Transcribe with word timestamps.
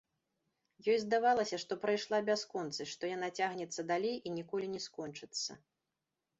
Ёй 0.93 0.95
здавалася, 1.03 1.59
што 1.65 1.77
прайшла 1.83 2.23
бясконцасць, 2.31 2.91
што 2.95 3.13
яна 3.15 3.31
цягнецца 3.43 3.81
далей 3.95 4.15
і 4.27 4.35
ніколі 4.41 4.75
не 4.77 4.85
скончыцца. 4.91 5.51